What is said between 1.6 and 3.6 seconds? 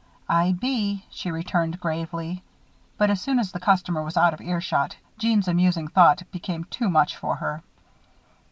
gravely. But as soon as the